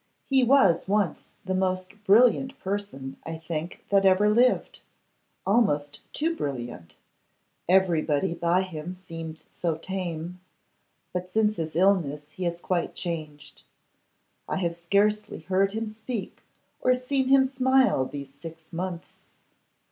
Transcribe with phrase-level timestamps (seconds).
[0.25, 4.79] 'He was once the most brilliant person, I think, that ever lived:
[5.45, 6.95] almost too brilliant;
[7.69, 10.41] everybody by him seemed so tame.
[11.13, 13.61] But since his illness he has quite changed.
[14.49, 16.41] I have scarcely heard him speak
[16.79, 19.25] or seen him smile these six months.